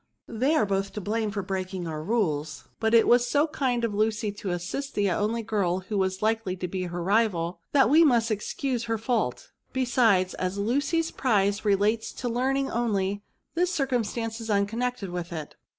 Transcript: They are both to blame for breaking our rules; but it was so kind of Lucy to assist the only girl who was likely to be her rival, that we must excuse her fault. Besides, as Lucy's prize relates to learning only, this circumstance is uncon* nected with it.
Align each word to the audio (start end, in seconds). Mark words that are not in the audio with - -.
They 0.27 0.55
are 0.55 0.65
both 0.65 0.93
to 0.93 0.99
blame 0.99 1.29
for 1.29 1.43
breaking 1.43 1.87
our 1.87 2.01
rules; 2.03 2.63
but 2.79 2.95
it 2.95 3.07
was 3.07 3.27
so 3.29 3.45
kind 3.45 3.85
of 3.85 3.93
Lucy 3.93 4.31
to 4.31 4.49
assist 4.49 4.95
the 4.95 5.11
only 5.11 5.43
girl 5.43 5.81
who 5.81 5.95
was 5.99 6.23
likely 6.23 6.55
to 6.55 6.67
be 6.67 6.85
her 6.85 7.03
rival, 7.03 7.59
that 7.71 7.87
we 7.87 8.03
must 8.03 8.31
excuse 8.31 8.85
her 8.85 8.97
fault. 8.97 9.51
Besides, 9.73 10.33
as 10.33 10.57
Lucy's 10.57 11.11
prize 11.11 11.63
relates 11.63 12.11
to 12.13 12.27
learning 12.27 12.71
only, 12.71 13.21
this 13.53 13.71
circumstance 13.71 14.41
is 14.41 14.49
uncon* 14.49 14.79
nected 14.79 15.09
with 15.11 15.31
it. 15.31 15.55